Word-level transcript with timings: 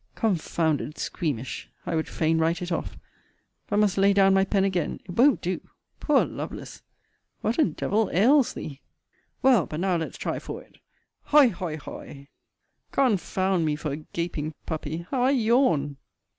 Confounded 0.15 0.97
squeamish! 0.97 1.69
I 1.85 1.93
would 1.95 2.07
fain 2.07 2.39
write 2.39 2.63
it 2.63 2.71
off. 2.71 2.97
But 3.67 3.77
must 3.77 3.99
lay 3.99 4.13
down 4.13 4.33
my 4.33 4.43
pen 4.43 4.63
again. 4.63 4.99
It 5.05 5.11
won't 5.11 5.43
do. 5.43 5.61
Poor 5.99 6.25
Lovelace! 6.25 6.81
What 7.41 7.59
a 7.59 7.65
devil 7.65 8.09
ails 8.11 8.55
thee? 8.55 8.81
Well, 9.43 9.67
but 9.67 9.79
now 9.79 9.97
let's 9.97 10.17
try 10.17 10.39
for't 10.39 10.79
Hoy 11.25 11.49
Hoy 11.51 11.77
Hoy! 11.77 12.29
Confound 12.91 13.63
me 13.63 13.75
for 13.75 13.91
a 13.91 13.97
gaping 13.97 14.55
puppy, 14.65 15.05
how 15.11 15.21
I 15.21 15.29
yawn! 15.29 15.97